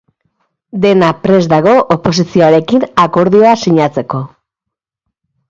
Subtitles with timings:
[0.85, 4.25] Dena prest dago oposizioarekin akordioa sinatzeko.